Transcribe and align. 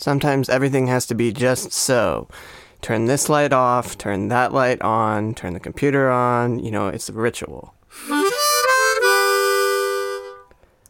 Sometimes 0.00 0.48
everything 0.48 0.86
has 0.86 1.06
to 1.06 1.14
be 1.16 1.32
just 1.32 1.72
so. 1.72 2.28
Turn 2.80 3.06
this 3.06 3.28
light 3.28 3.52
off, 3.52 3.98
turn 3.98 4.28
that 4.28 4.54
light 4.54 4.80
on, 4.80 5.34
turn 5.34 5.54
the 5.54 5.60
computer 5.60 6.08
on. 6.08 6.60
You 6.60 6.70
know, 6.70 6.86
it's 6.86 7.08
a 7.08 7.12
ritual. 7.12 7.74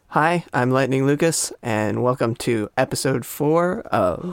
Hi, 0.09 0.45
I'm 0.53 0.69
Lightning 0.69 1.07
Lucas, 1.07 1.51
and 1.63 2.03
welcome 2.03 2.35
to 2.35 2.69
episode 2.77 3.25
four 3.25 3.79
of. 3.87 4.31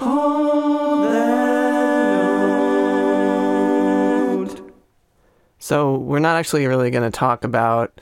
So, 5.58 5.96
we're 5.96 6.18
not 6.18 6.36
actually 6.36 6.66
really 6.66 6.90
going 6.90 7.10
to 7.10 7.18
talk 7.18 7.44
about 7.44 7.98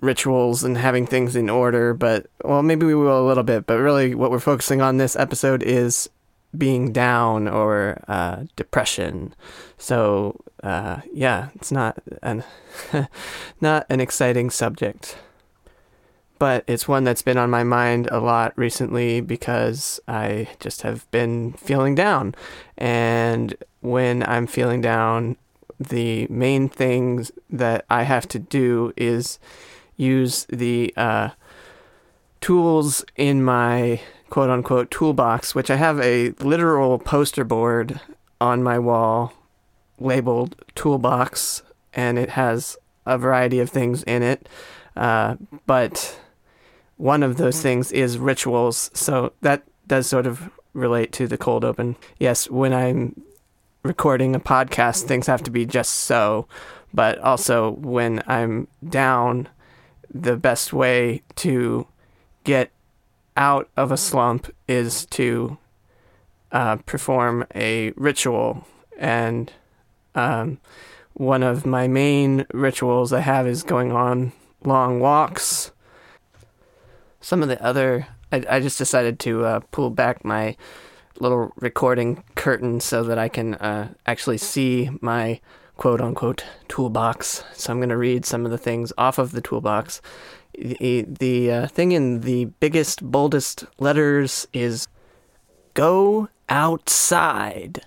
rituals 0.00 0.64
and 0.64 0.78
having 0.78 1.06
things 1.06 1.34
in 1.34 1.50
order, 1.50 1.94
but, 1.94 2.26
well, 2.44 2.62
maybe 2.62 2.86
we 2.86 2.94
will 2.94 3.24
a 3.24 3.26
little 3.26 3.42
bit, 3.42 3.66
but 3.66 3.78
really 3.78 4.14
what 4.14 4.30
we're 4.30 4.38
focusing 4.38 4.80
on 4.80 4.96
this 4.96 5.16
episode 5.16 5.62
is 5.62 6.08
being 6.56 6.92
down 6.92 7.48
or 7.48 8.02
uh, 8.08 8.44
depression. 8.56 9.34
So, 9.76 10.40
uh, 10.62 11.00
yeah, 11.12 11.48
it's 11.54 11.72
not 11.72 11.98
an, 12.22 12.44
not 13.60 13.86
an 13.90 14.00
exciting 14.00 14.50
subject 14.50 15.16
but 16.38 16.62
it's 16.66 16.86
one 16.86 17.04
that's 17.04 17.22
been 17.22 17.38
on 17.38 17.50
my 17.50 17.64
mind 17.64 18.08
a 18.10 18.20
lot 18.20 18.52
recently 18.56 19.20
because 19.20 20.00
I 20.06 20.48
just 20.60 20.82
have 20.82 21.10
been 21.10 21.52
feeling 21.54 21.94
down. 21.94 22.34
And 22.76 23.56
when 23.80 24.22
I'm 24.22 24.46
feeling 24.46 24.80
down, 24.80 25.36
the 25.80 26.26
main 26.28 26.68
things 26.68 27.32
that 27.50 27.84
I 27.90 28.04
have 28.04 28.28
to 28.28 28.38
do 28.38 28.92
is 28.96 29.38
use 29.98 30.46
the 30.48 30.94
uh, 30.96 31.30
tools 32.40 33.04
in 33.16 33.44
my 33.44 34.00
quote 34.30 34.48
unquote 34.48 34.90
toolbox, 34.90 35.54
which 35.54 35.70
I 35.70 35.76
have 35.76 36.00
a 36.00 36.30
literal 36.40 36.98
poster 36.98 37.44
board 37.44 38.00
on 38.40 38.62
my 38.62 38.78
wall 38.78 39.34
labeled 39.98 40.54
toolbox, 40.74 41.62
and 41.92 42.18
it 42.18 42.30
has 42.30 42.78
a 43.04 43.18
variety 43.18 43.58
of 43.58 43.68
things 43.68 44.02
in 44.04 44.22
it. 44.22 44.48
Uh, 44.96 45.36
but 45.66 46.18
one 46.96 47.22
of 47.22 47.36
those 47.36 47.60
things 47.60 47.92
is 47.92 48.18
rituals, 48.18 48.90
so 48.94 49.32
that 49.40 49.64
does 49.86 50.06
sort 50.06 50.26
of 50.26 50.50
relate 50.72 51.12
to 51.12 51.26
the 51.26 51.38
cold 51.38 51.64
open. 51.64 51.96
Yes, 52.18 52.48
when 52.50 52.72
I'm 52.72 53.20
recording 53.82 54.34
a 54.34 54.40
podcast, 54.40 55.04
things 55.04 55.26
have 55.26 55.42
to 55.44 55.50
be 55.50 55.66
just 55.66 55.94
so. 55.94 56.46
But 56.94 57.18
also, 57.18 57.70
when 57.72 58.22
I'm 58.26 58.68
down, 58.88 59.48
the 60.12 60.36
best 60.36 60.72
way 60.72 61.22
to 61.36 61.86
get 62.44 62.70
out 63.36 63.68
of 63.76 63.92
a 63.92 63.96
slump 63.96 64.52
is 64.66 65.06
to 65.06 65.58
uh, 66.52 66.76
perform 66.76 67.46
a 67.54 67.92
ritual. 67.96 68.66
And 68.98 69.52
um, 70.14 70.58
one 71.14 71.42
of 71.42 71.66
my 71.66 71.88
main 71.88 72.46
rituals 72.52 73.12
I 73.12 73.20
have 73.20 73.46
is 73.46 73.62
going 73.62 73.92
on 73.92 74.32
long 74.64 75.00
walks. 75.00 75.70
Some 77.20 77.42
of 77.42 77.48
the 77.48 77.62
other, 77.62 78.06
I, 78.32 78.44
I 78.48 78.60
just 78.60 78.78
decided 78.78 79.18
to 79.20 79.44
uh, 79.44 79.60
pull 79.70 79.90
back 79.90 80.24
my 80.24 80.56
little 81.20 81.52
recording 81.56 82.22
curtain 82.36 82.80
so 82.80 83.02
that 83.04 83.18
I 83.18 83.28
can 83.28 83.54
uh, 83.54 83.92
actually 84.06 84.38
see 84.38 84.90
my 85.00 85.40
quote 85.78 86.02
unquote 86.02 86.44
toolbox. 86.68 87.42
So 87.54 87.72
I'm 87.72 87.78
going 87.78 87.88
to 87.88 87.96
read 87.96 88.26
some 88.26 88.44
of 88.44 88.50
the 88.50 88.58
things 88.58 88.92
off 88.98 89.16
of 89.16 89.32
the 89.32 89.40
toolbox. 89.40 90.02
The, 90.52 91.06
the 91.08 91.52
uh, 91.52 91.66
thing 91.68 91.92
in 91.92 92.20
the 92.20 92.46
biggest, 92.46 93.02
boldest 93.02 93.64
letters 93.78 94.46
is 94.52 94.88
go 95.74 96.28
outside. 96.48 97.80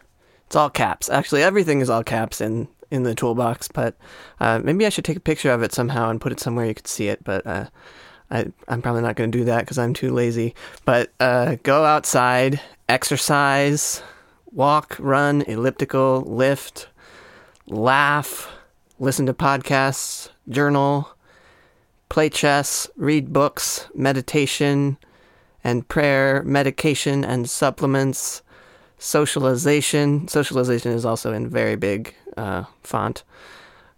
It's 0.47 0.55
all 0.55 0.69
caps. 0.69 1.09
Actually, 1.09 1.43
everything 1.43 1.81
is 1.81 1.89
all 1.89 2.03
caps 2.03 2.39
in, 2.41 2.69
in 2.89 3.03
the 3.03 3.13
toolbox, 3.13 3.67
but 3.67 3.95
uh, 4.39 4.59
maybe 4.63 4.85
I 4.85 4.89
should 4.89 5.05
take 5.05 5.17
a 5.17 5.21
picture 5.21 5.51
of 5.51 5.61
it 5.61 5.73
somehow 5.73 6.09
and 6.09 6.21
put 6.21 6.31
it 6.31 6.39
somewhere 6.39 6.65
you 6.65 6.73
could 6.73 6.87
see 6.87 7.09
it. 7.09 7.23
But 7.23 7.45
uh, 7.45 7.65
I, 8.29 8.47
I'm 8.69 8.81
probably 8.81 9.01
not 9.01 9.17
going 9.17 9.31
to 9.31 9.37
do 9.37 9.45
that 9.45 9.61
because 9.61 9.77
I'm 9.77 9.93
too 9.93 10.11
lazy. 10.11 10.55
But 10.85 11.11
uh, 11.19 11.57
go 11.63 11.83
outside, 11.83 12.61
exercise, 12.87 14.01
walk, 14.51 14.95
run, 14.99 15.41
elliptical, 15.41 16.21
lift, 16.21 16.87
laugh, 17.71 18.51
listen 18.99 19.25
to 19.25 19.33
podcasts, 19.33 20.29
journal, 20.49 21.09
play 22.09 22.29
chess, 22.29 22.89
read 22.97 23.31
books, 23.31 23.87
meditation 23.95 24.97
and 25.63 25.87
prayer, 25.87 26.43
medication 26.43 27.23
and 27.23 27.49
supplements, 27.49 28.41
socialization. 28.97 30.27
Socialization 30.27 30.91
is 30.91 31.05
also 31.05 31.31
in 31.31 31.49
very 31.49 31.75
big 31.75 32.13
uh, 32.35 32.65
font. 32.83 33.23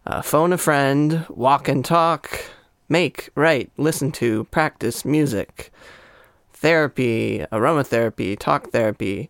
Uh, 0.06 0.22
phone 0.22 0.54
a 0.54 0.58
friend, 0.58 1.26
walk 1.30 1.68
and 1.68 1.84
talk, 1.84 2.46
make, 2.90 3.30
write, 3.36 3.72
listen 3.78 4.12
to, 4.12 4.44
practice 4.46 5.06
music, 5.06 5.72
therapy, 6.52 7.46
aromatherapy, 7.52 8.38
talk 8.38 8.72
therapy, 8.72 9.30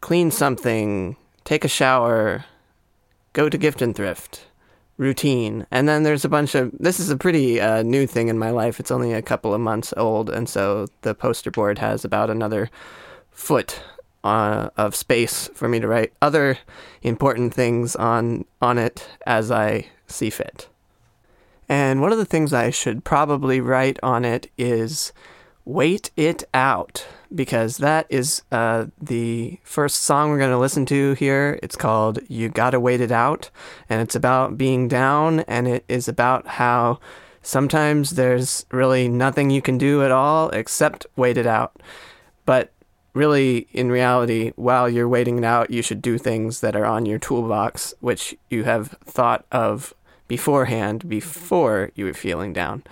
clean 0.00 0.30
something, 0.30 1.16
take 1.44 1.64
a 1.64 1.68
shower, 1.68 2.44
go 3.34 3.50
to 3.50 3.58
gift 3.58 3.82
and 3.82 3.94
thrift, 3.94 4.46
routine. 4.96 5.66
And 5.70 5.86
then 5.86 6.04
there's 6.04 6.24
a 6.24 6.30
bunch 6.30 6.54
of 6.54 6.72
this 6.78 6.98
is 6.98 7.10
a 7.10 7.16
pretty 7.18 7.60
uh, 7.60 7.82
new 7.82 8.06
thing 8.06 8.28
in 8.28 8.38
my 8.38 8.50
life. 8.50 8.80
It's 8.80 8.90
only 8.90 9.12
a 9.12 9.20
couple 9.20 9.52
of 9.52 9.60
months 9.60 9.92
old, 9.98 10.30
and 10.30 10.48
so 10.48 10.86
the 11.02 11.14
poster 11.14 11.50
board 11.50 11.78
has 11.78 12.04
about 12.04 12.30
another 12.30 12.70
foot 13.30 13.82
uh, 14.22 14.70
of 14.78 14.96
space 14.96 15.50
for 15.54 15.68
me 15.68 15.78
to 15.80 15.86
write 15.88 16.14
other 16.22 16.58
important 17.02 17.52
things 17.52 17.94
on 17.94 18.46
on 18.62 18.78
it 18.78 19.06
as 19.26 19.50
I 19.50 19.88
see 20.06 20.30
fit. 20.30 20.68
And 21.68 22.00
one 22.00 22.12
of 22.12 22.18
the 22.18 22.24
things 22.24 22.52
I 22.52 22.70
should 22.70 23.04
probably 23.04 23.60
write 23.60 23.98
on 24.02 24.24
it 24.24 24.50
is 24.58 25.12
Wait 25.66 26.10
It 26.14 26.44
Out, 26.52 27.06
because 27.34 27.78
that 27.78 28.06
is 28.10 28.42
uh, 28.52 28.86
the 29.00 29.58
first 29.64 30.02
song 30.02 30.28
we're 30.28 30.38
going 30.38 30.50
to 30.50 30.58
listen 30.58 30.84
to 30.86 31.14
here. 31.14 31.58
It's 31.62 31.74
called 31.76 32.18
You 32.28 32.50
Gotta 32.50 32.78
Wait 32.78 33.00
It 33.00 33.10
Out, 33.10 33.50
and 33.88 34.02
it's 34.02 34.14
about 34.14 34.58
being 34.58 34.88
down, 34.88 35.40
and 35.40 35.66
it 35.66 35.84
is 35.88 36.06
about 36.06 36.46
how 36.46 37.00
sometimes 37.40 38.10
there's 38.10 38.66
really 38.70 39.08
nothing 39.08 39.48
you 39.48 39.62
can 39.62 39.78
do 39.78 40.04
at 40.04 40.10
all 40.10 40.50
except 40.50 41.06
wait 41.16 41.38
it 41.38 41.46
out. 41.46 41.80
But 42.44 42.70
really, 43.14 43.66
in 43.72 43.90
reality, 43.90 44.52
while 44.56 44.86
you're 44.86 45.08
waiting 45.08 45.38
it 45.38 45.44
out, 45.44 45.70
you 45.70 45.80
should 45.80 46.02
do 46.02 46.18
things 46.18 46.60
that 46.60 46.76
are 46.76 46.84
on 46.84 47.06
your 47.06 47.18
toolbox, 47.18 47.94
which 48.00 48.36
you 48.50 48.64
have 48.64 48.88
thought 49.06 49.46
of 49.50 49.94
beforehand 50.28 51.08
before 51.08 51.90
you 51.94 52.04
were 52.04 52.12
feeling 52.12 52.52
down. 52.52 52.82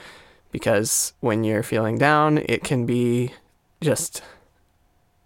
Because 0.53 1.15
when 1.21 1.43
you're 1.43 1.65
feeling 1.65 1.99
down, 1.99 2.39
it 2.39 2.63
can 2.63 2.87
be 2.87 3.33
just 3.81 4.23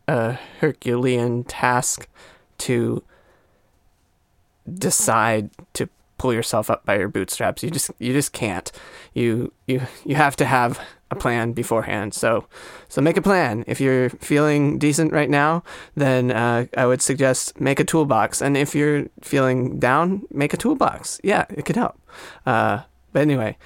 a 0.09 0.39
Herculean 0.61 1.45
task 1.45 2.09
to 2.59 3.03
decide 4.73 5.51
to 5.75 5.89
pull 6.19 6.33
yourself 6.33 6.71
up 6.71 6.85
by 6.85 6.97
your 6.97 7.09
bootstraps. 7.09 7.63
You 7.63 7.71
just 7.71 7.91
you 7.99 8.13
just 8.13 8.33
can't. 8.33 8.71
You 9.15 9.53
you 9.67 9.83
you 10.05 10.15
have 10.15 10.37
to 10.37 10.45
have 10.45 10.81
a 11.11 11.17
plan 11.17 11.53
beforehand. 11.53 12.15
So 12.15 12.47
so 12.89 13.01
make 13.01 13.17
a 13.17 13.23
plan. 13.23 13.65
If 13.67 13.81
you're 13.81 14.11
feeling 14.11 14.79
decent 14.79 15.13
right 15.13 15.31
now, 15.31 15.63
then 15.95 16.31
uh, 16.31 16.67
I 16.77 16.87
would 16.87 17.03
suggest 17.03 17.61
make 17.61 17.81
a 17.81 17.85
toolbox. 17.85 18.41
And 18.41 18.57
if 18.57 18.75
you're 18.75 19.07
feeling 19.21 19.79
down, 19.79 20.23
make 20.31 20.55
a 20.55 20.57
toolbox. 20.57 21.21
Yeah, 21.23 21.45
it 21.51 21.65
could 21.65 21.77
help. 21.77 22.01
Uh, 22.45 22.81
but 23.13 23.23
anyway, 23.23 23.57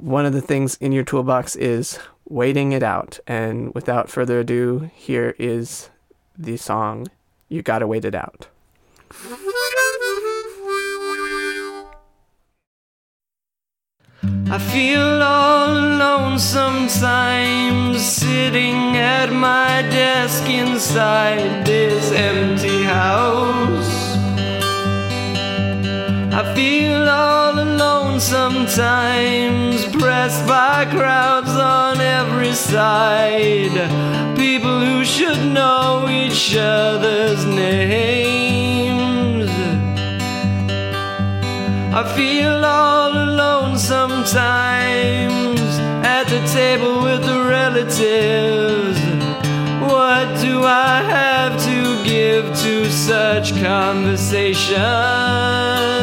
one 0.00 0.26
of 0.26 0.32
the 0.32 0.40
things 0.40 0.76
in 0.80 0.92
your 0.92 1.04
toolbox 1.04 1.56
is 1.56 1.98
waiting 2.28 2.72
it 2.72 2.82
out. 2.82 3.18
And 3.26 3.74
without 3.74 4.08
further 4.08 4.40
ado, 4.40 4.90
here 4.94 5.34
is 5.38 5.90
the 6.36 6.56
song 6.56 7.08
"You 7.48 7.62
Gotta 7.62 7.86
Wait 7.86 8.04
It 8.04 8.14
Out." 8.14 8.48
I 14.50 14.58
feel 14.58 15.22
all 15.22 15.76
alone 15.76 16.38
sometimes, 16.38 18.00
sitting 18.02 18.96
at 18.96 19.30
my 19.30 19.82
desk 19.82 20.48
inside 20.48 21.66
this 21.66 22.10
empty 22.12 22.82
house. 22.82 24.07
I 26.40 26.54
feel 26.54 27.08
all 27.08 27.58
alone 27.58 28.20
sometimes, 28.20 29.84
pressed 29.86 30.46
by 30.46 30.86
crowds 30.88 31.50
on 31.50 32.00
every 32.00 32.52
side. 32.52 33.74
People 34.36 34.78
who 34.78 35.04
should 35.04 35.52
know 35.52 36.06
each 36.08 36.54
other's 36.56 37.44
names. 37.44 39.50
I 41.92 42.04
feel 42.14 42.64
all 42.64 43.16
alone 43.16 43.76
sometimes 43.76 45.60
at 46.06 46.28
the 46.28 46.40
table 46.54 47.02
with 47.02 47.24
the 47.24 47.46
relatives. 47.50 49.00
What 49.82 50.40
do 50.40 50.62
I 50.62 51.02
have 51.02 51.60
to 51.64 52.04
give 52.04 52.44
to 52.62 52.90
such 52.90 53.52
conversation. 53.60 55.97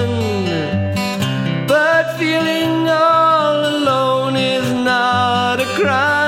Not 5.86 6.25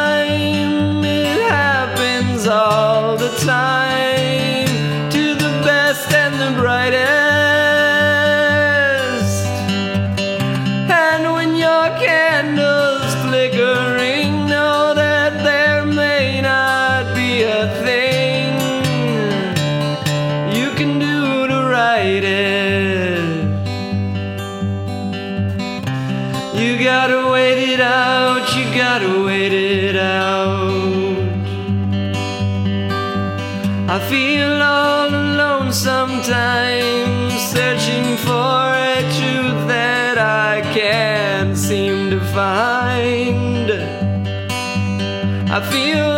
I 45.58 45.62
feel 45.72 46.17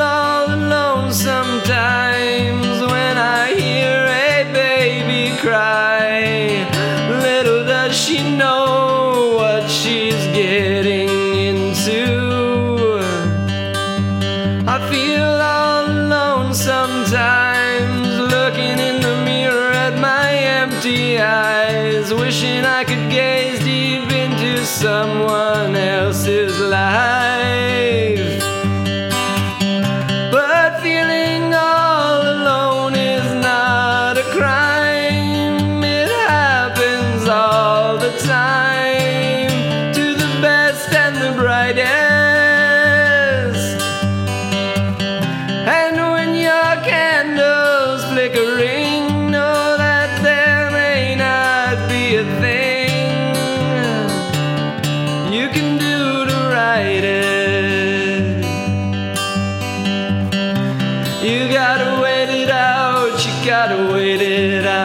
gotta 63.50 63.92
wait 63.92 64.22
it 64.22 64.63
out. 64.63 64.78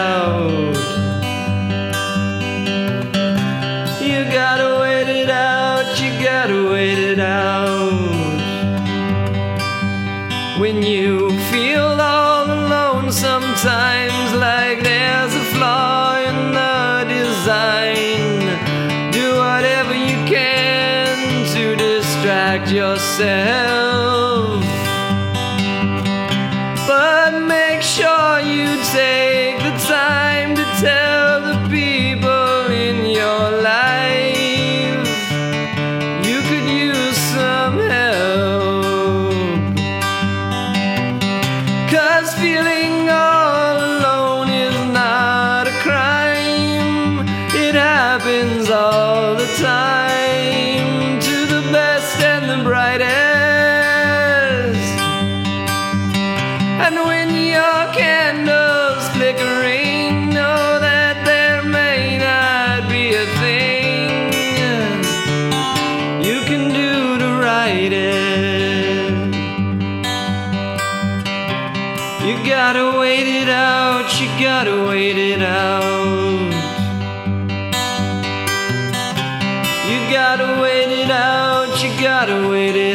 Gotta 80.35 80.61
wait 80.61 80.91
it 80.91 81.11
out, 81.11 81.83
you 81.83 81.91
gotta 82.01 82.49
wait 82.49 82.75
it 82.75 82.94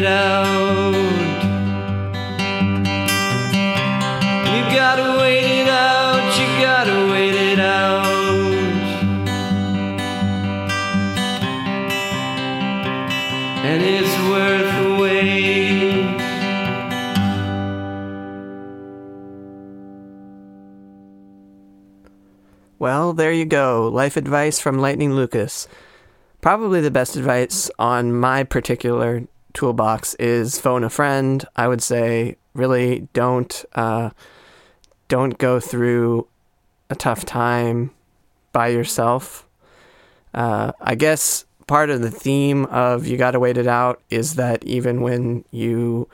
And 13.61 13.81
it's 13.83 14.17
worth 14.29 14.71
the 14.83 15.01
wait. 15.01 16.19
Well, 22.79 23.13
there 23.13 23.33
you 23.33 23.45
go. 23.45 23.89
Life 23.89 24.15
advice 24.15 24.59
from 24.59 24.79
Lightning 24.79 25.13
Lucas. 25.13 25.67
Probably 26.39 26.79
the 26.79 26.89
best 26.89 27.17
advice 27.17 27.69
on 27.77 28.13
my 28.13 28.45
particular 28.45 29.27
toolbox 29.53 30.15
is 30.15 30.57
phone 30.57 30.85
a 30.85 30.89
friend. 30.89 31.45
I 31.57 31.67
would 31.67 31.83
say 31.83 32.37
really 32.53 33.09
don't 33.11 33.65
uh, 33.73 34.11
don't 35.09 35.37
go 35.37 35.59
through 35.59 36.27
a 36.89 36.95
tough 36.95 37.25
time 37.25 37.91
by 38.53 38.69
yourself. 38.69 39.45
Uh, 40.33 40.71
I 40.79 40.95
guess 40.95 41.43
part 41.69 41.91
of 41.91 42.01
the 42.01 42.09
theme 42.09 42.65
of 42.65 43.05
you 43.05 43.15
got 43.15 43.31
to 43.31 43.39
wait 43.39 43.55
it 43.55 43.67
out 43.67 44.01
is 44.09 44.33
that 44.35 44.63
even 44.63 45.01
when 45.01 45.45
you 45.51 46.09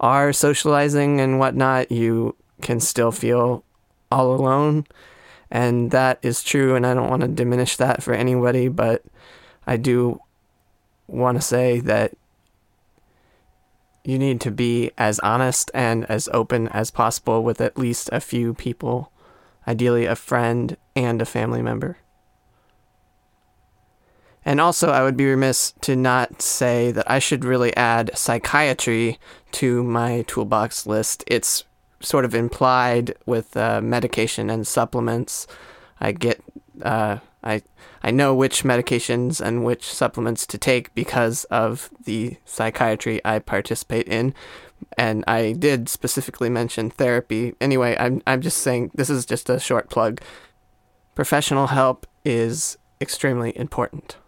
are 0.00 0.32
socializing 0.32 1.20
and 1.20 1.38
whatnot, 1.38 1.92
you 1.92 2.34
can 2.60 2.80
still 2.80 3.12
feel 3.12 3.62
all 4.10 4.34
alone. 4.34 4.84
And 5.48 5.92
that 5.92 6.18
is 6.22 6.42
true, 6.42 6.74
and 6.74 6.84
I 6.84 6.92
don't 6.92 7.08
want 7.08 7.22
to 7.22 7.28
diminish 7.28 7.76
that 7.76 8.02
for 8.02 8.14
anybody, 8.14 8.66
but 8.66 9.04
I 9.64 9.76
do 9.76 10.18
want 11.06 11.38
to 11.38 11.40
say 11.42 11.78
that 11.80 12.12
you 14.04 14.18
need 14.18 14.40
to 14.40 14.50
be 14.50 14.90
as 14.98 15.20
honest 15.20 15.70
and 15.72 16.04
as 16.06 16.28
open 16.32 16.66
as 16.68 16.90
possible 16.90 17.44
with 17.44 17.60
at 17.60 17.78
least 17.78 18.10
a 18.12 18.18
few 18.18 18.54
people, 18.54 19.12
ideally 19.68 20.04
a 20.04 20.16
friend 20.16 20.76
and 20.96 21.22
a 21.22 21.26
family 21.26 21.62
member. 21.62 21.98
And 24.46 24.60
also, 24.60 24.90
I 24.90 25.02
would 25.02 25.16
be 25.16 25.26
remiss 25.26 25.72
to 25.80 25.96
not 25.96 26.40
say 26.40 26.92
that 26.92 27.10
I 27.10 27.18
should 27.18 27.44
really 27.44 27.76
add 27.76 28.16
psychiatry 28.16 29.18
to 29.52 29.82
my 29.82 30.22
toolbox 30.28 30.86
list. 30.86 31.24
It's 31.26 31.64
sort 31.98 32.24
of 32.24 32.32
implied 32.32 33.16
with 33.26 33.56
uh, 33.56 33.80
medication 33.80 34.48
and 34.48 34.64
supplements. 34.64 35.48
I 36.00 36.12
get, 36.12 36.40
uh, 36.80 37.18
I, 37.42 37.62
I 38.04 38.12
know 38.12 38.36
which 38.36 38.62
medications 38.62 39.40
and 39.40 39.64
which 39.64 39.92
supplements 39.92 40.46
to 40.46 40.58
take 40.58 40.94
because 40.94 41.42
of 41.46 41.90
the 42.04 42.36
psychiatry 42.44 43.20
I 43.24 43.40
participate 43.40 44.06
in. 44.06 44.32
And 44.96 45.24
I 45.26 45.54
did 45.54 45.88
specifically 45.88 46.50
mention 46.50 46.90
therapy. 46.90 47.54
Anyway, 47.60 47.96
I'm 47.98 48.22
I'm 48.26 48.42
just 48.42 48.58
saying 48.58 48.92
this 48.94 49.10
is 49.10 49.26
just 49.26 49.50
a 49.50 49.58
short 49.58 49.88
plug. 49.88 50.20
Professional 51.14 51.68
help 51.68 52.06
is 52.24 52.76
extremely 53.00 53.56
important. 53.58 54.18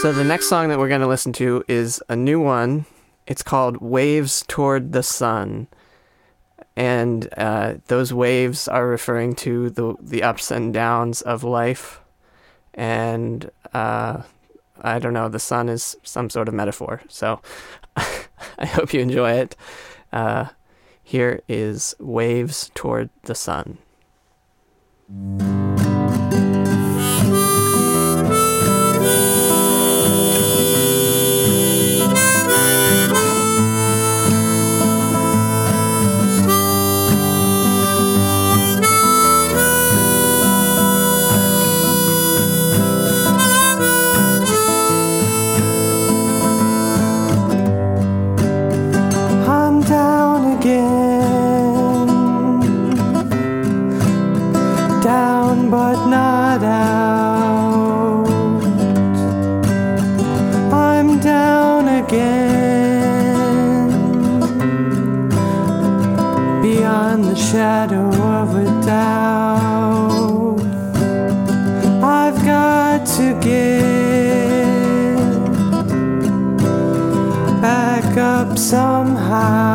So 0.00 0.12
the 0.12 0.24
next 0.24 0.48
song 0.48 0.68
that 0.68 0.78
we're 0.78 0.88
going 0.88 1.00
to 1.00 1.06
listen 1.06 1.32
to 1.34 1.64
is 1.68 2.02
a 2.08 2.16
new 2.16 2.40
one. 2.40 2.86
It's 3.26 3.42
called 3.42 3.78
Waves 3.78 4.44
Toward 4.48 4.92
the 4.92 5.02
Sun. 5.02 5.66
And 6.76 7.28
uh, 7.36 7.74
those 7.86 8.12
waves 8.12 8.68
are 8.68 8.86
referring 8.86 9.34
to 9.36 9.70
the, 9.70 9.94
the 10.00 10.22
ups 10.22 10.50
and 10.50 10.72
downs 10.72 11.20
of 11.20 11.44
life. 11.44 12.00
And 12.74 13.50
uh, 13.74 14.22
I 14.80 14.98
don't 14.98 15.12
know, 15.12 15.28
the 15.28 15.38
sun 15.38 15.68
is 15.68 15.96
some 16.02 16.30
sort 16.30 16.48
of 16.48 16.54
metaphor. 16.54 17.02
So 17.08 17.40
I 17.96 18.66
hope 18.66 18.94
you 18.94 19.00
enjoy 19.00 19.32
it. 19.32 19.56
Uh, 20.12 20.48
here 21.02 21.42
is 21.48 21.94
Waves 21.98 22.70
Toward 22.74 23.10
the 23.24 23.34
Sun. 23.34 23.78
To 73.06 73.38
get 73.40 73.82
back 77.60 78.16
up 78.16 78.58
somehow. 78.58 79.69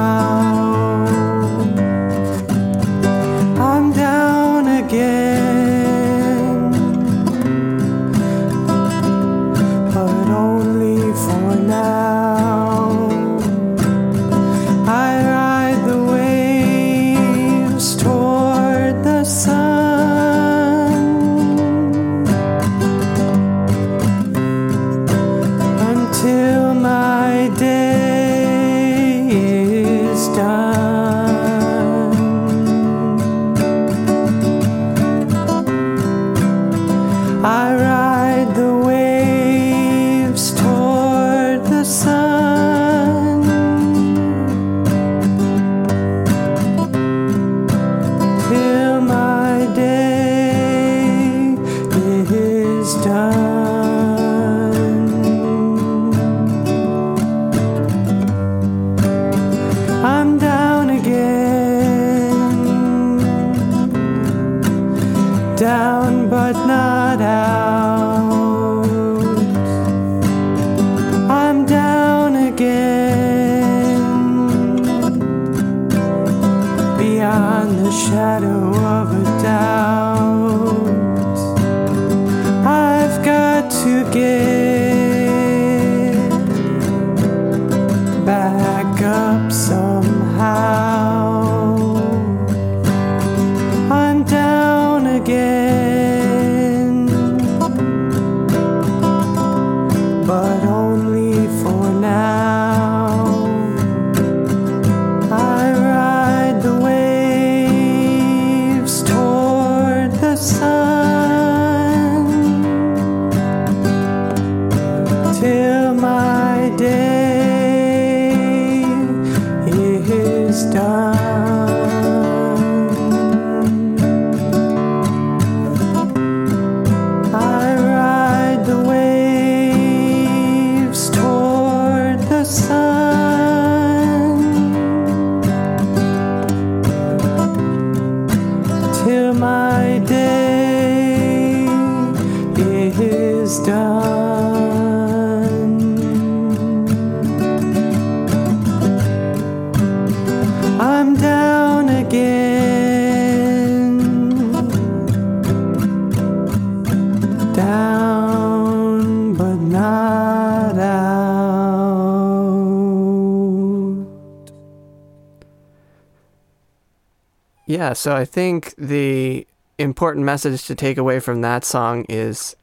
Yeah, 167.76 167.92
so 167.92 168.16
I 168.16 168.24
think 168.24 168.74
the 168.78 169.46
important 169.78 170.24
message 170.24 170.66
to 170.68 170.76
take 170.76 170.98
away 170.98 171.20
from 171.20 171.42
that 171.42 171.66
song 171.66 172.06
is 172.08 172.56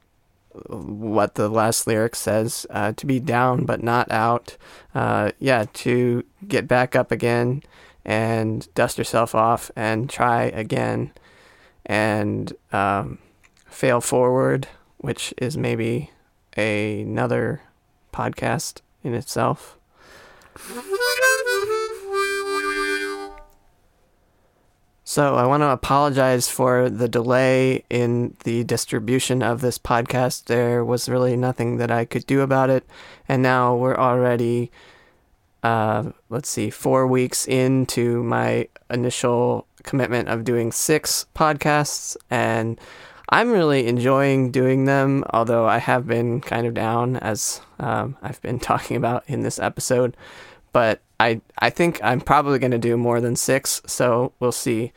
what 0.65 1.35
the 1.35 1.49
last 1.49 1.85
lyric 1.85 2.15
says 2.15 2.65
uh, 2.71 2.93
to 2.93 3.05
be 3.05 3.19
down 3.19 3.65
but 3.65 3.83
not 3.83 4.11
out. 4.11 4.57
Uh, 4.95 5.29
yeah, 5.37 5.65
to 5.73 6.23
get 6.47 6.67
back 6.67 6.95
up 6.95 7.11
again 7.11 7.61
and 8.03 8.67
dust 8.73 8.97
yourself 8.97 9.35
off 9.35 9.69
and 9.75 10.09
try 10.09 10.45
again 10.45 11.11
and 11.85 12.53
um, 12.71 13.19
fail 13.67 14.01
forward, 14.01 14.67
which 14.97 15.31
is 15.37 15.55
maybe 15.55 16.09
another 16.57 17.61
podcast 18.11 18.81
in 19.03 19.13
itself. 19.13 19.77
So, 25.13 25.35
I 25.35 25.45
want 25.45 25.61
to 25.61 25.69
apologize 25.69 26.49
for 26.49 26.89
the 26.89 27.07
delay 27.07 27.85
in 27.87 28.35
the 28.45 28.63
distribution 28.63 29.43
of 29.43 29.61
this 29.61 29.77
podcast. 29.77 30.45
There 30.45 30.83
was 30.83 31.07
really 31.07 31.37
nothing 31.37 31.77
that 31.77 31.91
I 31.91 32.03
could 32.03 32.25
do 32.25 32.41
about 32.41 32.71
it. 32.71 32.83
And 33.29 33.43
now 33.43 33.75
we're 33.75 33.95
already, 33.95 34.71
uh, 35.61 36.13
let's 36.31 36.49
see, 36.49 36.71
four 36.71 37.05
weeks 37.05 37.47
into 37.47 38.23
my 38.23 38.67
initial 38.89 39.67
commitment 39.83 40.29
of 40.29 40.45
doing 40.45 40.71
six 40.71 41.27
podcasts. 41.35 42.17
And 42.31 42.81
I'm 43.29 43.51
really 43.51 43.85
enjoying 43.85 44.49
doing 44.49 44.85
them, 44.85 45.25
although 45.29 45.67
I 45.67 45.77
have 45.77 46.07
been 46.07 46.41
kind 46.41 46.65
of 46.65 46.73
down, 46.73 47.17
as 47.17 47.61
um, 47.77 48.17
I've 48.23 48.41
been 48.41 48.59
talking 48.71 48.97
about 48.97 49.25
in 49.27 49.43
this 49.43 49.59
episode. 49.59 50.17
But 50.71 51.03
I, 51.23 51.39
I 51.57 51.69
think 51.69 52.01
I'm 52.03 52.19
probably 52.19 52.59
going 52.59 52.71
to 52.71 52.77
do 52.77 52.97
more 52.97 53.21
than 53.21 53.37
six, 53.37 53.81
so 53.85 54.33
we'll 54.41 54.51
see. 54.51 54.91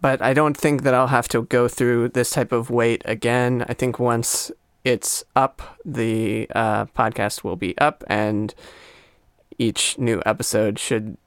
But 0.00 0.22
I 0.22 0.32
don't 0.32 0.56
think 0.56 0.82
that 0.82 0.94
I'll 0.94 1.08
have 1.18 1.28
to 1.28 1.42
go 1.42 1.68
through 1.68 2.08
this 2.08 2.30
type 2.30 2.52
of 2.52 2.70
wait 2.70 3.02
again. 3.04 3.66
I 3.68 3.74
think 3.74 3.98
once 3.98 4.50
it's 4.82 5.24
up, 5.36 5.78
the 5.84 6.48
uh, 6.54 6.86
podcast 6.86 7.44
will 7.44 7.56
be 7.56 7.76
up, 7.76 8.02
and 8.06 8.54
each 9.58 9.98
new 9.98 10.22
episode 10.24 10.78
should 10.78 11.18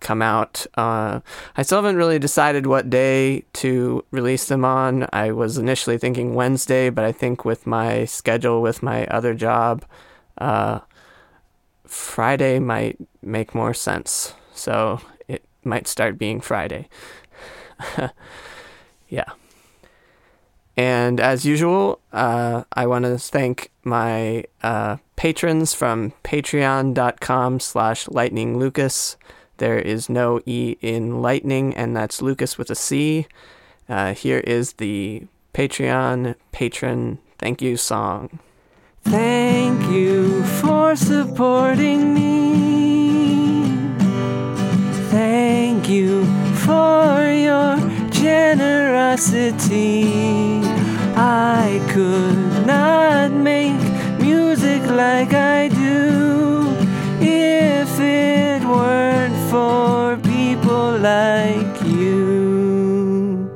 come 0.00 0.22
out. 0.22 0.66
Uh, 0.76 1.20
I 1.54 1.62
still 1.62 1.78
haven't 1.78 1.96
really 1.96 2.18
decided 2.18 2.66
what 2.66 2.88
day 2.88 3.44
to 3.64 4.02
release 4.10 4.46
them 4.46 4.64
on. 4.64 5.06
I 5.12 5.30
was 5.32 5.58
initially 5.58 5.98
thinking 5.98 6.34
Wednesday, 6.34 6.88
but 6.88 7.04
I 7.04 7.12
think 7.12 7.44
with 7.44 7.66
my 7.66 8.06
schedule 8.06 8.62
with 8.62 8.82
my 8.82 9.06
other 9.08 9.34
job, 9.34 9.84
uh, 10.38 10.80
Friday 11.86 12.58
might 12.58 12.98
make 13.26 13.54
more 13.54 13.74
sense. 13.74 14.34
So 14.54 15.00
it 15.28 15.44
might 15.64 15.86
start 15.86 16.18
being 16.18 16.40
Friday. 16.40 16.88
yeah. 19.08 19.30
And 20.76 21.20
as 21.20 21.44
usual, 21.44 22.00
uh, 22.12 22.64
I 22.72 22.86
want 22.86 23.04
to 23.04 23.18
thank 23.18 23.70
my 23.84 24.44
uh, 24.62 24.96
patrons 25.16 25.72
from 25.72 26.12
patreon.com 26.24 27.60
slash 27.60 28.06
lightninglucas. 28.06 29.16
There 29.58 29.78
is 29.78 30.08
no 30.08 30.40
E 30.46 30.76
in 30.80 31.22
lightning, 31.22 31.76
and 31.76 31.96
that's 31.96 32.20
Lucas 32.20 32.58
with 32.58 32.70
a 32.70 32.74
C. 32.74 33.28
Uh, 33.88 34.14
here 34.14 34.40
is 34.40 34.74
the 34.74 35.26
Patreon 35.54 36.34
patron 36.50 37.18
thank 37.38 37.62
you 37.62 37.76
song. 37.76 38.40
Thank 39.04 39.90
you 39.90 40.42
for 40.60 40.96
supporting 40.96 42.14
me. 42.14 43.66
Thank 45.10 45.88
you 45.88 46.24
for 46.66 47.30
your 47.30 47.76
generosity. 48.10 50.04
I 51.16 51.80
could 51.90 52.66
not 52.66 53.30
make 53.30 53.78
music 54.20 54.82
like 54.90 55.32
I 55.32 55.68
do 55.68 56.74
if 57.20 58.00
it 58.00 58.64
weren't 58.66 59.36
for 59.50 60.16
people 60.16 60.98
like 60.98 61.82
you. 61.86 63.48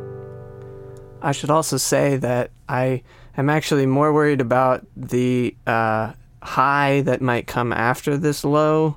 I 1.21 1.33
should 1.33 1.51
also 1.51 1.77
say 1.79 2.17
that 2.19 2.51
I 2.69 3.03
am 3.41 3.51
actually 3.51 3.87
more 3.87 4.13
worried 4.13 4.41
about 4.41 4.87
the 4.97 5.57
uh, 5.67 6.13
high 6.43 7.01
that 7.03 7.21
might 7.21 7.47
come 7.47 7.73
after 7.73 8.17
this 8.17 8.45
low. 8.45 8.97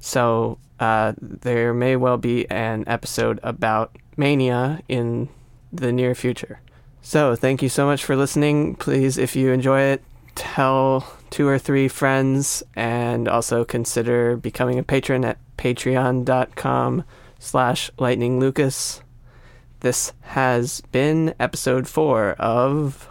So 0.00 0.58
uh, 0.80 1.12
there 1.20 1.72
may 1.74 1.96
well 1.96 2.16
be 2.16 2.50
an 2.50 2.84
episode 2.86 3.40
about 3.42 3.96
mania 4.16 4.80
in 4.88 5.28
the 5.72 5.92
near 5.92 6.14
future. 6.14 6.60
So 7.02 7.36
thank 7.36 7.62
you 7.62 7.68
so 7.68 7.84
much 7.86 8.04
for 8.04 8.16
listening. 8.16 8.76
Please, 8.76 9.18
if 9.18 9.36
you 9.36 9.52
enjoy 9.52 9.80
it, 9.82 10.02
tell 10.34 11.06
two 11.30 11.46
or 11.46 11.58
three 11.58 11.88
friends 11.88 12.62
and 12.74 13.28
also 13.28 13.64
consider 13.64 14.36
becoming 14.36 14.78
a 14.78 14.82
patron 14.82 15.24
at 15.24 15.38
patreon.com 15.58 17.04
slash 17.38 17.90
lightninglucas. 17.98 19.03
This 19.84 20.14
has 20.22 20.80
been 20.92 21.34
episode 21.38 21.86
four 21.86 22.30
of. 22.38 23.06